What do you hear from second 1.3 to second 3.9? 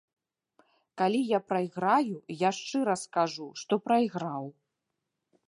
я прайграю, я шчыра скажу, што